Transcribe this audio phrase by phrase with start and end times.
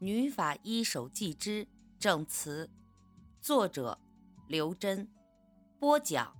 [0.00, 1.66] 女法医手记之
[1.98, 2.70] 证词，
[3.40, 3.98] 作者
[4.46, 5.08] 刘真，
[5.80, 6.36] 播讲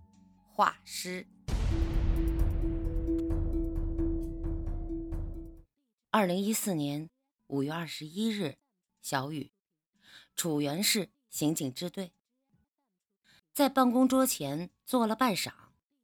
[0.52, 1.26] 画师。
[6.10, 7.10] 二零一四年
[7.48, 8.58] 五月二十一日，
[9.02, 9.50] 小雨，
[10.36, 12.12] 楚原市刑警支队，
[13.52, 15.50] 在办公桌前坐了半晌，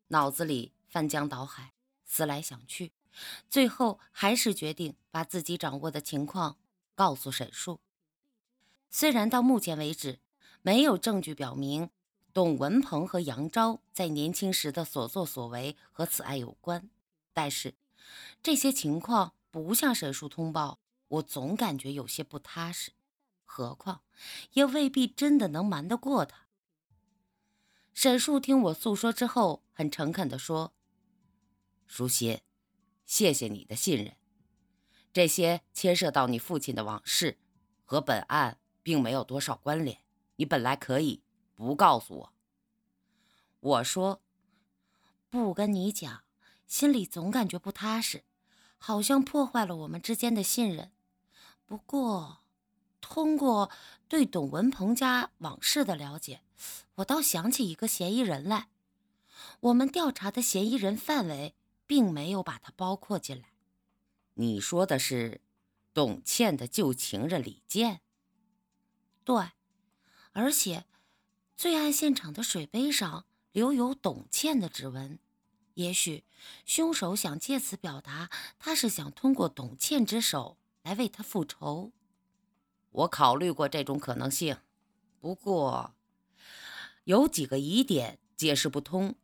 [0.08, 1.72] 脑子里翻江倒海，
[2.04, 2.90] 思来想去，
[3.48, 6.56] 最后还是决定把自己掌握的情况。
[6.94, 7.80] 告诉沈树，
[8.90, 10.20] 虽然到目前为止
[10.62, 11.90] 没有证据表明
[12.32, 16.88] 董文鹏和杨昭在年轻时的所作所为和此案有关，
[17.32, 17.74] 但是
[18.42, 22.92] 这些情况不向沈树通报，我总感觉有些不踏实。
[23.44, 24.02] 何况
[24.54, 26.48] 也未必真的能瞒得过他。
[27.92, 30.74] 沈树听我诉说之后，很诚恳地说
[31.86, 32.40] ：“舒心，
[33.06, 34.16] 谢谢你的信任。”
[35.14, 37.38] 这些牵涉到你父亲的往事，
[37.84, 39.98] 和本案并没有多少关联。
[40.34, 41.22] 你本来可以
[41.54, 42.32] 不告诉我。
[43.60, 44.20] 我说，
[45.30, 46.24] 不跟你讲，
[46.66, 48.24] 心里总感觉不踏实，
[48.76, 50.90] 好像破坏了我们之间的信任。
[51.64, 52.40] 不过，
[53.00, 53.70] 通过
[54.08, 56.40] 对董文鹏家往事的了解，
[56.96, 58.66] 我倒想起一个嫌疑人来。
[59.60, 61.54] 我们调查的嫌疑人范围，
[61.86, 63.53] 并没有把他包括进来。
[64.34, 65.40] 你说的是
[65.92, 68.00] 董倩的旧情人李健？
[69.24, 69.52] 对，
[70.32, 70.84] 而且
[71.56, 75.20] 罪案现场的水杯上留有董倩的指纹，
[75.74, 76.24] 也许
[76.66, 81.92] 凶手想借此表达他是想通过董倩之手来为他复仇。
[82.90, 84.58] 我考虑过这种可能性，
[85.20, 85.94] 不过
[87.04, 89.14] 有几个疑点解释不通：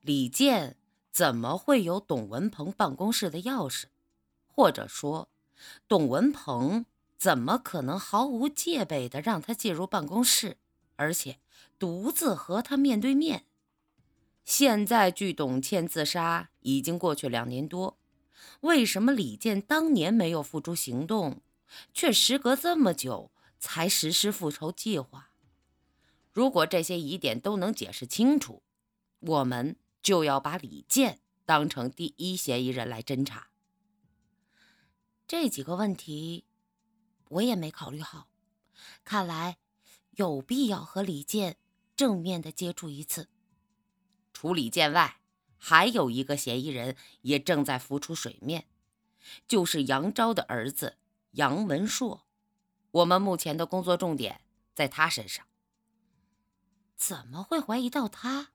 [0.00, 0.76] 李健
[1.10, 3.86] 怎么会有董文鹏办公室的钥匙？
[4.56, 5.28] 或者说，
[5.86, 6.86] 董文鹏
[7.18, 10.56] 怎么可能毫无戒备地让他进入办公室，
[10.96, 11.38] 而且
[11.78, 13.44] 独自和他面对面？
[14.46, 17.98] 现在距董倩自杀已经过去两年多，
[18.60, 21.42] 为什么李健当年没有付诸行动，
[21.92, 25.32] 却时隔这么久才实施复仇计划？
[26.32, 28.62] 如果这些疑点都能解释清楚，
[29.20, 33.48] 我们就要把李健当成第一嫌疑人来侦查。
[35.28, 36.44] 这几个问题，
[37.28, 38.28] 我也没考虑好。
[39.04, 39.58] 看来
[40.12, 41.56] 有必要和李健
[41.96, 43.28] 正面的接触一次。
[44.32, 45.20] 除李健外，
[45.56, 48.66] 还有一个嫌疑人也正在浮出水面，
[49.48, 50.96] 就是杨昭的儿子
[51.32, 52.26] 杨文硕。
[52.92, 54.42] 我们目前的工作重点
[54.74, 55.44] 在他身上。
[56.96, 58.52] 怎么会怀疑到他？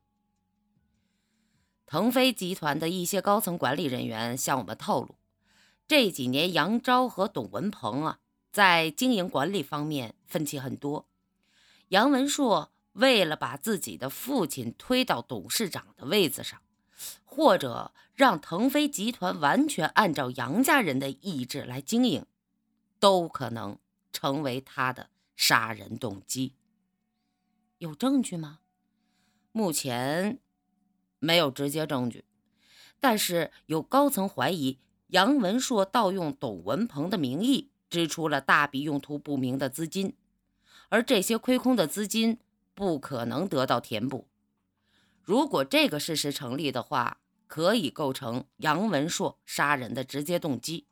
[1.84, 5.16] 腾飞集团的一些高层管理人员向我们透露。
[5.92, 8.18] 这几年，杨昭和董文鹏啊，
[8.50, 11.06] 在经营管理方面分歧很多。
[11.88, 16.62] 杨文硕为了把自己的父亲推到董事长的位子上，
[17.26, 22.24] 或者让腾飞集团完全按照杨家人的意志来经营，
[22.98, 23.78] 都可能
[24.14, 26.54] 成为他的杀人动机。
[27.76, 28.60] 有证据吗？
[29.52, 30.38] 目前
[31.18, 32.24] 没有直接证据，
[32.98, 34.78] 但是有高层怀疑。
[35.12, 40.16] 杨文硕盗用董文鹏的名义支出了大笔用途不明的资金，
[40.88, 42.38] 而这些亏空的资金
[42.74, 44.26] 不可能得到填补。
[45.20, 50.86] 如果这个事实成立的话，可以构成杨文硕杀人的直接动机。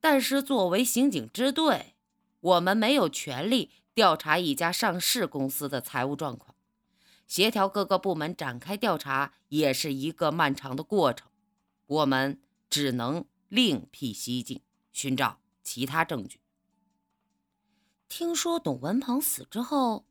[0.00, 1.96] 但是，作为刑警支队，
[2.38, 6.54] 我们没有权利调查一家上市公司的财务状况，
[7.26, 11.26] 协调各个部门展开调查也是一个漫长的过程。
[11.84, 12.40] 我们。
[12.70, 14.62] 只能另辟蹊径，
[14.92, 16.40] 寻找其他证据。
[18.08, 20.06] 听说董文鹏死之后，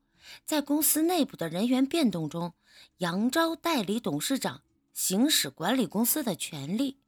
[0.45, 2.53] 在公司内部的人员变动中，
[2.97, 4.61] 杨昭代理董事长
[4.93, 6.99] 行使管理公司的权利，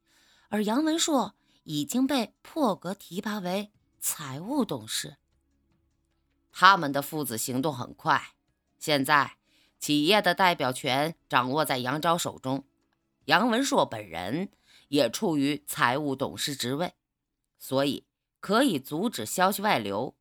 [0.48, 1.34] 而杨文硕
[1.64, 5.16] 已经被破格提拔为财务董事。
[6.52, 8.34] 他们的父子行动很快，
[8.78, 9.36] 现在
[9.78, 12.64] 企业的代表权掌握在杨昭手中，
[13.26, 14.50] 杨文硕本人。
[14.90, 16.94] 也处于财务董事职位，
[17.58, 18.04] 所以
[18.40, 20.16] 可以阻止消息外流。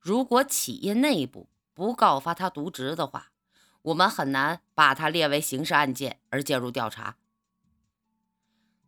[0.00, 3.30] 如果企业内部不告发他渎职的话，
[3.82, 7.16] 我们很难把他列为刑事案件而介入调查。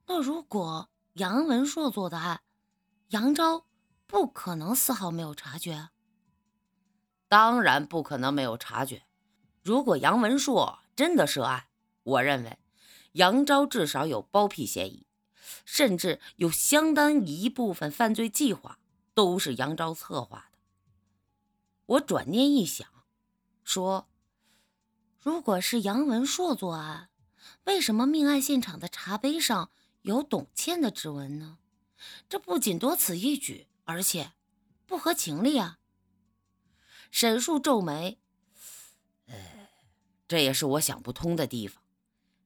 [0.07, 2.43] 那如果杨文硕做的案，
[3.11, 3.67] 杨昭
[4.09, 5.91] 不可能丝毫没有察觉。
[7.29, 9.05] 当然不可能没有察觉。
[9.63, 11.67] 如果杨文硕真的涉案，
[12.03, 12.59] 我认为。
[13.15, 15.05] 杨昭至少有包庇嫌疑，
[15.65, 18.79] 甚至有相当一部分犯罪计划。
[19.15, 20.59] 都是杨昭策划的。
[21.87, 22.89] 我转念一想，
[23.63, 24.09] 说
[25.23, 27.11] ：“如果是杨文硕作案，
[27.63, 29.71] 为什么命案现场的茶杯上
[30.03, 31.59] 有董倩的指纹呢？
[32.29, 34.33] 这不仅多此一举，而且
[34.85, 35.79] 不合情理啊！”
[37.13, 38.19] 沈树皱眉
[39.31, 39.37] ：“呃，
[40.27, 41.84] 这也是我想不通的地方。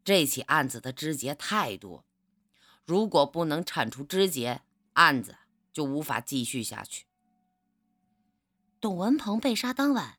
[0.09, 2.07] 这起案子的枝节太多，
[2.87, 4.63] 如果不能铲除枝节，
[4.95, 5.37] 案子
[5.71, 7.05] 就无法继续下去。”
[8.81, 10.19] 董文鹏被杀当晚，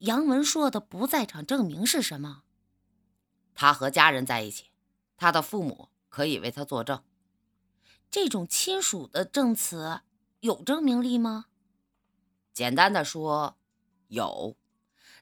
[0.00, 2.42] 杨文硕的不在场证明是什么？
[3.54, 4.66] 他和家人在一起，
[5.16, 7.02] 他的父母可以为他作证。
[8.10, 10.02] 这种亲属的证词
[10.40, 11.46] 有证明力吗？
[12.52, 13.56] 简单的说，
[14.08, 14.58] 有。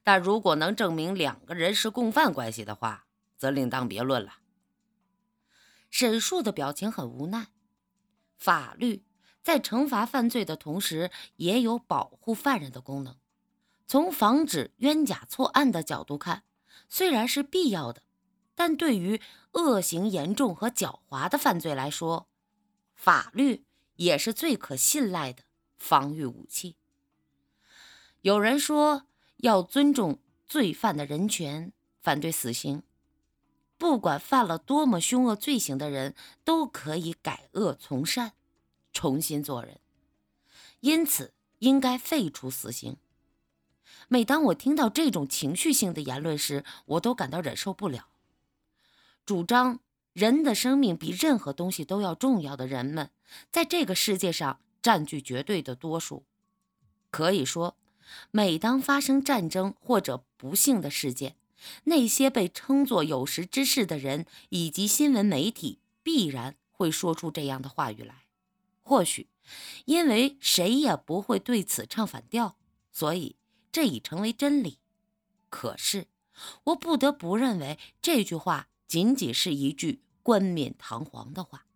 [0.03, 3.05] 但如果能证明两个人是共犯关系的话，
[3.38, 4.40] 则另当别论了。
[5.90, 7.46] 沈树的表情很无奈。
[8.37, 9.05] 法律。
[9.40, 13.17] 在惩罚犯罪的同时，也有保护犯人的功能。
[13.87, 16.43] 从防止冤假错案的角度看，
[16.87, 18.02] 虽然是必要的，
[18.55, 22.29] 但对于恶行严重和狡猾的犯罪来说，
[22.94, 23.64] 法律
[23.96, 25.44] 也是最可信赖的
[25.79, 26.76] 防御武器。
[28.20, 29.06] 有人说
[29.38, 32.82] 要尊重罪犯的人权，反对死刑。
[33.79, 36.15] 不管犯了多么凶恶罪行的人，
[36.45, 38.33] 都可以改恶从善。
[38.93, 39.79] 重新做人，
[40.81, 42.97] 因此应该废除死刑。
[44.09, 48.09] 每当我听到这种情绪性的言论时，我都感到忍受不了。
[49.25, 49.79] 主张
[50.15, 53.11] 人的生命比任何东西都要重要的人们，
[53.53, 56.25] 在这个世界上占据绝对的多数。
[57.11, 57.77] 可以说，
[58.33, 61.37] 每当发生战争或者不幸的事件，
[61.84, 68.25] 那些被称作有识之士的人以及新闻媒体必然会说出这样的话语来。
[68.82, 69.28] 或许，
[69.84, 72.56] 因为谁也不会对此唱反调，
[72.90, 73.37] 所以
[73.70, 74.78] 这已成为真理。
[75.50, 76.06] 可是，
[76.64, 81.66] 我不得不认为这句话仅仅是一句冠冕堂皇的话。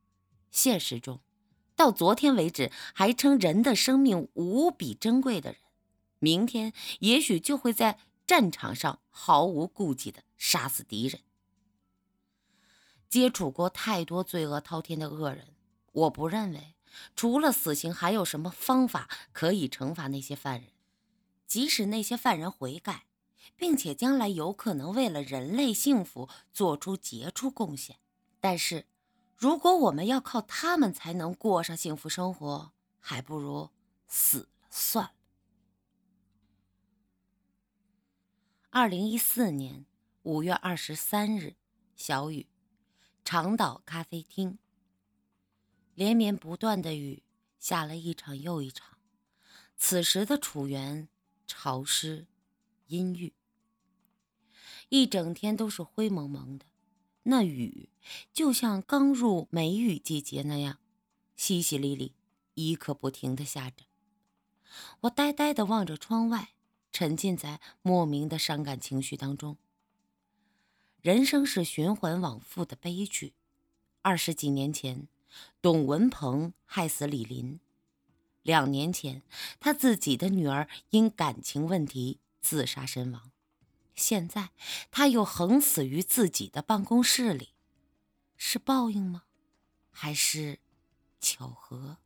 [0.50, 1.20] 现实中，
[1.75, 5.58] 到昨天为止还称人的生命无比珍贵的人，
[6.19, 7.99] 明天也许就会在
[8.32, 11.20] 战场上毫无顾忌地杀死敌人。
[13.11, 15.49] 接触过太多罪恶滔天的恶人，
[15.93, 16.75] 我不认为。
[17.14, 20.70] 除了死刑，还有什么方法可以惩罚那些犯人？
[21.46, 23.05] 即使那些犯人悔改，
[23.55, 27.99] 并且将来有可能为了人类幸福做出杰出贡献，
[28.40, 28.87] 但是，
[29.37, 33.69] 如果我们要靠他们才能过上幸福生活，还不如
[34.08, 35.12] 死了算了。
[38.75, 39.85] 二零一四年
[40.23, 41.57] 五月二十三日，
[41.95, 42.47] 小雨，
[43.23, 44.59] 长岛咖啡厅。
[45.95, 47.23] 连绵不断的雨
[47.59, 48.97] 下了一场又一场，
[49.77, 51.11] 此时的楚园
[51.47, 52.27] 潮湿、
[52.87, 53.35] 阴郁，
[54.89, 56.65] 一整天都是灰蒙蒙的。
[57.25, 57.91] 那雨
[58.33, 60.79] 就像刚入梅雨季节那样，
[61.37, 62.13] 淅淅沥沥，
[62.55, 63.85] 一刻不停的下着。
[65.03, 66.55] 我呆呆的望着窗外，
[66.93, 69.56] 沉浸在莫名的伤感情绪当中。
[71.00, 73.33] 人生是循环往复的悲剧。
[74.03, 75.09] 二十几年前。
[75.62, 77.59] 董文鹏害死李林，
[78.43, 79.23] 两年前
[79.59, 83.32] 他自己的女儿因感情问题自杀身亡，
[83.94, 84.51] 现在
[84.91, 87.55] 他又横死于自己的办公室里，
[88.37, 89.22] 是报应吗？
[89.91, 90.58] 还是
[91.19, 91.96] 巧合？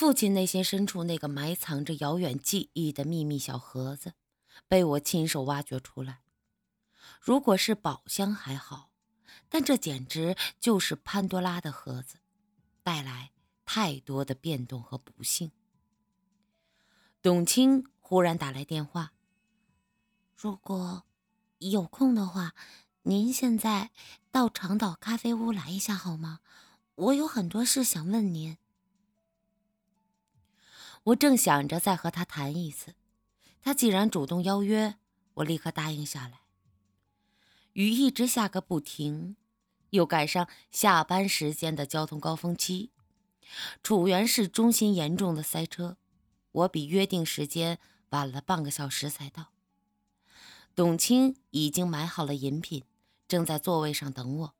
[0.00, 4.14] 父亲内心深处那个埋藏着遥远记忆的秘密小盒子，
[4.66, 6.20] 被我亲手挖掘出来。
[7.20, 8.88] 如果是宝箱还好。
[9.50, 12.16] 但这简直就是潘多拉的盒子，
[12.82, 13.32] 带来
[13.66, 15.52] 太多的变动和不幸。
[17.20, 19.12] 董卿忽然打来电话
[20.34, 21.02] ：“如果
[21.58, 22.54] 有空的话，
[23.02, 23.90] 您现在
[24.30, 26.40] 到长岛咖啡屋来一下好吗？
[26.94, 28.56] 我有很多事想问您。”
[31.04, 32.94] 我正想着再和他谈一次，
[33.60, 34.96] 他既然主动邀约，
[35.34, 36.40] 我立刻答应下来。
[37.72, 39.36] 雨一直下个不停。
[39.90, 42.92] 又赶上下班时间的交通高峰期，
[43.82, 45.96] 楚原市中心严重的塞车，
[46.52, 47.80] 我比约定时间
[48.10, 49.50] 晚了半个小时才到。
[50.76, 52.84] 董卿已经买好了饮品，
[53.26, 54.54] 正在座位上等我。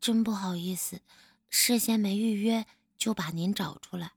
[0.00, 1.00] 真不好意思，
[1.50, 4.12] 事先没预约就把您找出来。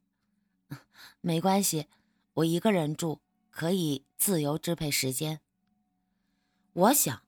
[1.21, 1.87] 没关系，
[2.33, 3.19] 我一个人住，
[3.49, 5.41] 可以自由支配时间。
[6.73, 7.21] 我想。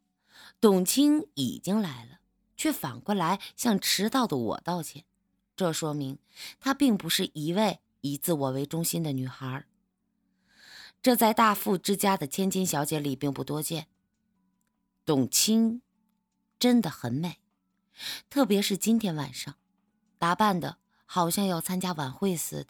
[0.60, 2.20] 董卿已经来了，
[2.56, 5.06] 却反过来向迟到的我道歉，
[5.56, 6.20] 这说明
[6.60, 9.66] 她并不是一位以自我为中心的女孩。
[11.02, 13.88] 这在大富之家的千金小姐里并不多见。
[15.04, 15.82] 董卿
[16.60, 17.40] 真的很美，
[18.30, 19.56] 特别是今天晚上，
[20.20, 20.78] 打扮的
[21.14, 22.70] 好像要参加晚会似的，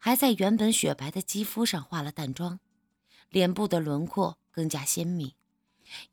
[0.00, 2.58] 还在原本雪白的肌肤上化了淡妆，
[3.28, 5.34] 脸部的轮廓更加鲜明，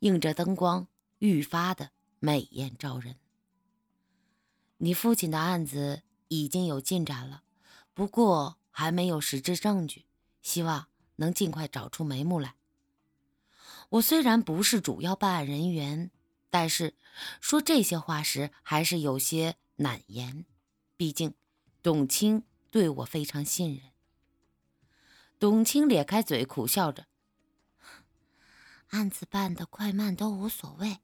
[0.00, 0.88] 映着灯光
[1.20, 3.16] 愈发的美艳照人。
[4.76, 7.44] 你父亲的案子已经有进展了，
[7.94, 10.04] 不过还没有实质证据，
[10.42, 12.56] 希望能尽快找出眉目来。
[13.88, 16.10] 我虽然不是主要办案人员，
[16.50, 16.94] 但是
[17.40, 20.44] 说这些话时还是有些难言。
[21.02, 21.34] 毕竟，
[21.82, 23.90] 董卿对我非常信任。
[25.40, 27.08] 董卿咧开嘴苦笑着
[28.90, 31.00] ：“案子办得快慢都无所谓，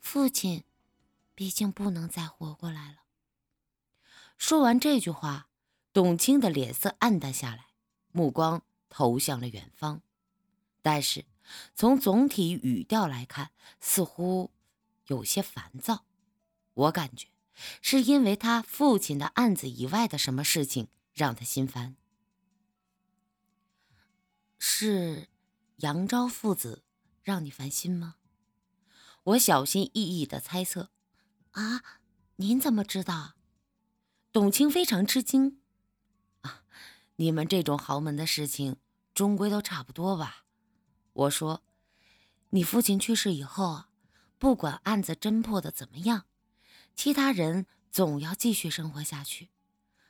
[0.00, 0.64] 父亲
[1.36, 3.04] 毕竟不能再活过来了。”
[4.36, 5.48] 说完这句话，
[5.92, 7.66] 董卿的脸色暗淡下来，
[8.10, 10.02] 目光投向了远方，
[10.82, 11.24] 但是。
[11.76, 14.50] 从总体语调来看，似乎
[15.06, 16.04] 有些烦躁。
[16.74, 17.28] 我感觉
[17.80, 21.96] 是因为他父亲的案子以外的什么事情让他心烦。
[24.58, 25.28] 是
[25.76, 26.84] 杨昭父子
[27.22, 28.16] 让你烦心吗？
[29.24, 30.90] 我小心翼翼的猜测。
[31.52, 31.82] 啊，
[32.36, 33.34] 您怎么知道？
[34.32, 35.60] 董卿非常吃惊。
[36.42, 36.62] 啊，
[37.16, 38.76] 你们这种豪门的事情，
[39.12, 40.44] 终归都差不多吧。
[41.12, 41.62] 我说
[42.50, 43.84] ：“你父亲去世以后，
[44.38, 46.26] 不管案子侦破的怎么样，
[46.94, 49.50] 其他人总要继续生活下去。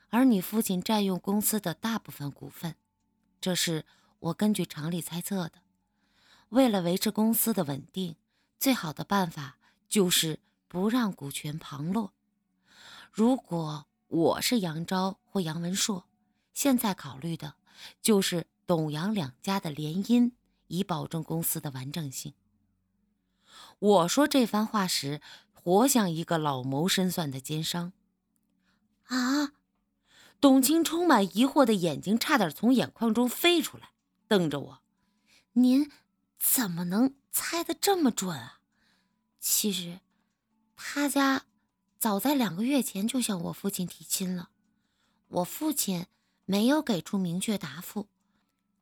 [0.08, 2.74] 而你父亲占用公司的大部分股份，
[3.40, 3.84] 这是
[4.18, 5.62] 我根据常理猜测的。
[6.48, 8.16] 为了维持公司的稳定，
[8.58, 9.58] 最好的办法
[9.88, 12.12] 就是不让股权旁落。
[13.12, 16.06] 如果我是杨昭或杨文硕，
[16.52, 17.54] 现在考虑的
[18.02, 20.32] 就是董杨两家的联姻。”
[20.72, 22.32] 以保证公司的完整性。
[23.80, 25.20] 我说这番话时，
[25.62, 27.92] 活像一个老谋深算的奸商。
[29.04, 29.52] 啊！
[30.40, 33.90] 董卿充满疑惑的眼睛差点从眼眶中飞出来，
[34.26, 34.78] 瞪着我
[35.52, 35.92] ：“您
[36.38, 38.60] 怎么能猜得这么准啊？”
[39.38, 40.00] 其实，
[40.76, 41.44] 他家
[41.98, 44.48] 早在两个月前就向我父亲提亲了，
[45.28, 46.06] 我父亲
[46.46, 48.08] 没有给出明确答复。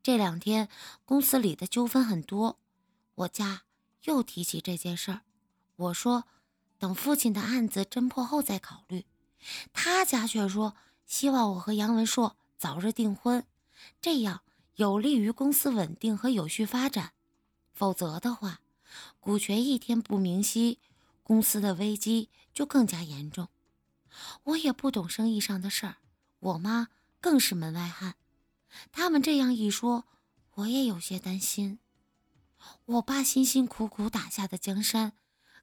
[0.01, 0.69] 这两天
[1.05, 2.61] 公司里的纠纷很多，
[3.17, 3.63] 我家
[4.05, 5.23] 又提起这件事儿。
[5.75, 6.27] 我说
[6.79, 9.05] 等父亲的案子侦破后再考虑，
[9.73, 13.45] 他家却说希望我和杨文硕早日订婚，
[14.01, 14.43] 这样
[14.77, 17.13] 有利于公司稳定和有序发展。
[17.73, 18.61] 否则的话，
[19.21, 20.79] 股权一天不明晰，
[21.23, 23.49] 公司的危机就更加严重。
[24.45, 25.97] 我也不懂生意上的事儿，
[26.41, 26.89] 我妈
[27.21, 28.15] 更是门外汉。
[28.91, 30.05] 他们这样一说，
[30.55, 31.79] 我也有些担心。
[32.85, 35.13] 我爸辛辛苦苦打下的江山，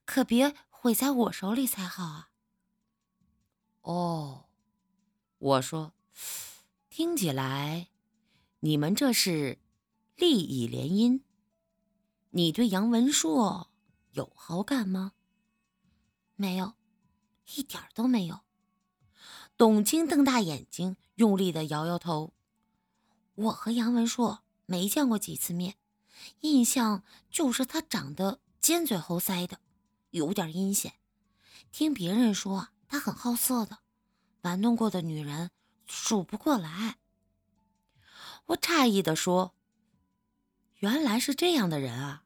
[0.05, 0.55] 可别
[0.85, 2.29] 毁在我手里才好啊！
[3.81, 4.45] 哦，
[5.39, 5.93] 我说，
[6.91, 7.87] 听起来
[8.59, 9.57] 你们这是
[10.15, 11.21] 利益联姻。
[12.29, 13.71] 你对杨文硕
[14.11, 15.13] 有好感吗？
[16.35, 16.75] 没有，
[17.55, 18.41] 一点都没有。
[19.57, 22.35] 董卿瞪大眼睛，用力的摇摇头。
[23.33, 25.77] 我和杨文硕没见过几次面，
[26.41, 29.59] 印象就是他长得尖嘴猴腮的，
[30.15, 30.93] 有点阴险。
[31.73, 33.79] 听别人说他很好色的，
[34.43, 35.51] 玩弄过的女人
[35.85, 36.95] 数不过来。
[38.45, 39.53] 我诧异地说
[40.79, 42.23] ：“原来是这样的人啊，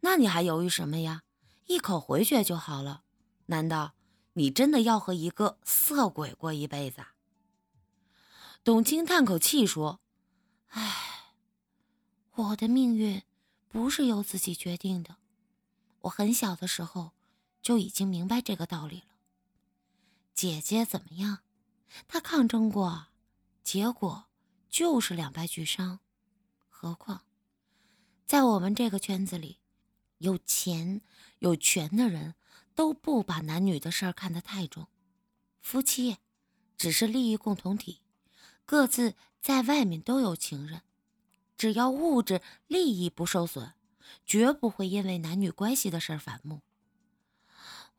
[0.00, 1.22] 那你还犹豫什么呀？
[1.66, 3.04] 一口回绝就好了。
[3.46, 3.94] 难道
[4.32, 7.04] 你真的要和一个色鬼过一辈子？”
[8.64, 10.00] 董卿叹口气说。
[10.70, 11.34] 唉，
[12.32, 13.22] 我的命运
[13.68, 15.16] 不是由自己决定的。
[16.02, 17.12] 我很小的时候
[17.62, 19.14] 就已经明白这个道理了。
[20.34, 21.40] 姐姐怎么样？
[22.08, 23.08] 她抗争过，
[23.62, 24.26] 结果
[24.68, 26.00] 就是两败俱伤。
[26.68, 27.24] 何况，
[28.26, 29.58] 在我们这个圈子里，
[30.18, 31.02] 有钱
[31.40, 32.34] 有权的人
[32.74, 34.88] 都不把男女的事儿看得太重。
[35.60, 36.16] 夫妻
[36.78, 38.00] 只是利益共同体。
[38.64, 40.82] 各自在外面都有情人，
[41.58, 43.74] 只要物质利益不受损，
[44.24, 46.62] 绝不会因为男女关系的事儿反目。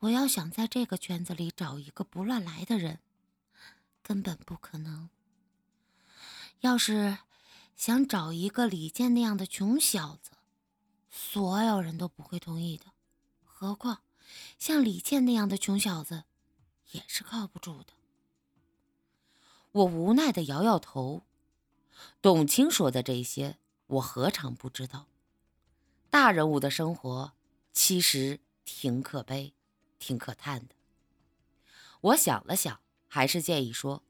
[0.01, 3.00] 我要想在这个圈子里找一个不乱来的人，
[4.01, 5.10] 根本不可能。
[6.62, 7.20] 要是
[7.75, 10.31] 想找一个李健那样的穷小子，
[11.10, 12.86] 所有人都不会同意的。
[13.43, 14.01] 何况
[14.58, 16.24] 像李健那样的穷小子，
[16.93, 17.93] 也是靠不住的。
[19.72, 21.24] 我无奈的摇摇头。
[22.24, 25.05] 董卿说的这些，我何尝不知道？
[26.10, 27.34] 大人物的生活
[27.72, 29.53] 其实挺可悲、
[30.01, 30.75] 挺可叹的。
[32.01, 34.03] 我想了想，还是建议说：“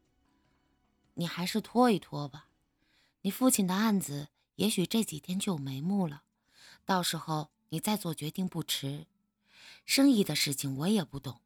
[1.15, 2.47] 你还是拖一拖吧。
[3.21, 6.23] 你父亲的案子也许这几天就有眉目了，
[6.85, 9.05] 到时候你再做决定不迟。
[9.85, 11.41] 生意的事情我也不懂，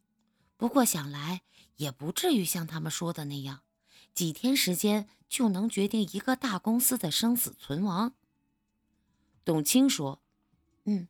[0.56, 1.42] 不过想来
[1.78, 3.64] 也不至于像他们说的那样，
[4.14, 8.14] 几天时间就能决定一个大公司的生死存亡。”
[9.44, 10.22] 董卿说
[10.86, 11.08] ：“嗯，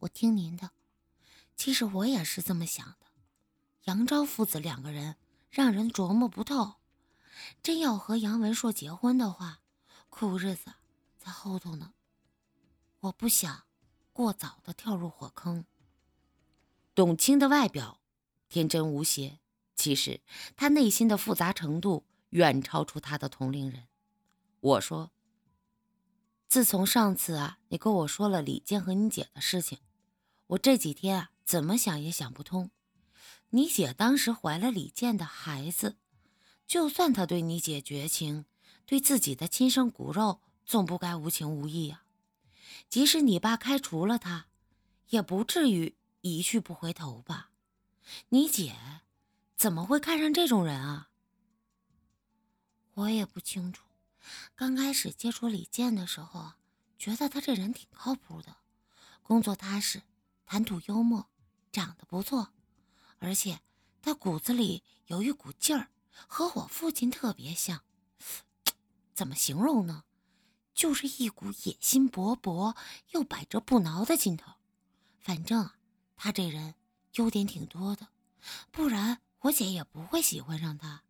[0.00, 0.75] 我听您的。
[1.56, 3.06] 其实我也是这么想的。”
[3.84, 5.16] 杨昭父子两个人
[5.50, 6.74] 让人琢磨不透，
[7.62, 9.60] 真要和杨文硕结婚的话，
[10.08, 10.72] 苦日子
[11.18, 11.94] 在后头呢。
[13.00, 13.64] 我不想
[14.12, 15.64] 过早的跳入火坑。
[16.94, 18.00] 董卿的外表
[18.48, 19.38] 天真无邪，
[19.76, 20.20] 其实
[20.56, 23.86] 她内心的复杂程度远超出她的同龄人。
[24.58, 25.12] 我说，
[26.48, 29.78] 自从上次啊，你跟我说了李健和你姐的事情，
[30.48, 32.70] 我这几天啊，怎么想也想不通。
[33.50, 35.96] 你姐当时怀了李健的孩子，
[36.66, 38.44] 就算他对你姐绝情，
[38.84, 42.02] 对自己的亲生骨肉总不该无情无义啊！
[42.88, 44.48] 即使你爸开除了他，
[45.10, 47.50] 也不至于一去不回头吧？
[48.30, 48.74] 你姐
[49.56, 51.10] 怎么会看上这种人啊？
[52.94, 53.84] 我也不清楚。
[54.56, 56.54] 刚开始接触李健的时候，
[56.98, 58.56] 觉得他这人挺靠谱的，
[59.22, 60.02] 工作踏实，
[60.44, 61.28] 谈吐幽默，
[61.76, 62.54] 长得不错。
[63.18, 63.60] 而且
[64.00, 65.90] 他骨子里有一股劲儿，
[66.26, 67.82] 和我父亲特别像。
[69.12, 70.04] 怎么形容呢？
[70.72, 72.74] 就是一股野心勃勃
[73.10, 74.52] 又百折不挠的劲头。
[75.18, 75.76] 反正啊
[76.16, 76.74] 他这人
[77.16, 78.08] 优点挺多的，
[78.70, 81.02] 不然我姐也不会喜欢上他。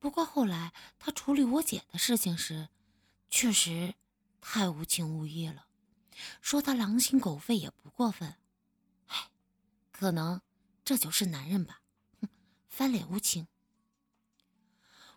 [0.00, 2.68] 不过后来他处理我姐的事情时，
[3.30, 3.94] 确实
[4.40, 5.66] 太无情无义了。
[6.40, 8.34] 说他狼心狗肺也不过分。
[9.98, 10.40] 可能。
[10.84, 11.82] 这就是男人吧，
[12.22, 12.28] 哼，
[12.68, 13.46] 翻脸无情。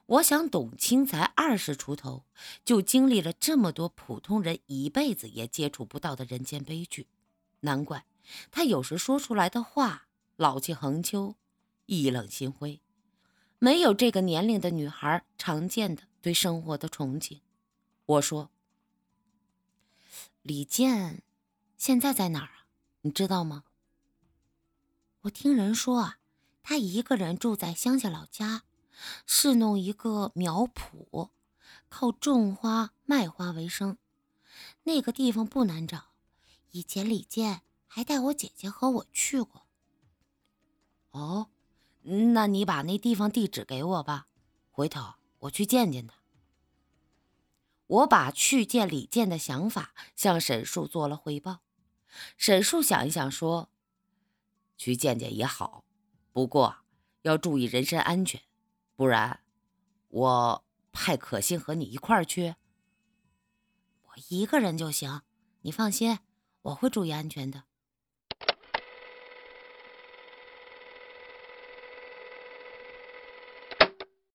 [0.06, 2.26] 我想董卿才二十出头，
[2.66, 7.08] 就经历了这么多普通人一辈子也接触不到的人间悲剧，
[7.62, 8.06] 难怪
[8.52, 11.36] 她有时说出来的话老气横秋、
[11.86, 12.82] 意冷心灰，
[13.60, 17.40] 没有这个年龄的女孩常见的对生活的憧憬。
[18.06, 18.52] 我说
[20.44, 21.24] ：“李健
[21.78, 22.66] 现在在哪儿啊？
[23.04, 23.64] 你知道吗？”
[25.24, 26.18] 我听人说啊，
[26.64, 28.64] 他一个人住在乡下老家，
[29.28, 31.30] 是弄一个苗圃，
[31.90, 34.00] 靠种花卖花为生。
[34.82, 36.14] 那个地方不难找，
[36.72, 39.68] 以前李健还带我姐姐和我去过。
[41.12, 41.52] 哦，
[42.02, 44.26] 那你把那地方地址给我吧，
[44.72, 46.16] 回头我去见见他。
[47.86, 51.60] 我把去见李健的想法向沈树做了汇报。
[52.38, 53.70] 沈树想一想说。
[54.82, 55.86] 去见见也好，
[56.34, 56.78] 不过
[57.22, 58.42] 要注意人身安全，
[58.96, 59.42] 不然
[60.08, 62.56] 我派可心和你一块儿去。
[64.02, 65.22] 我一个人就行，
[65.62, 66.18] 你放心，
[66.64, 67.66] 我会注意安全的。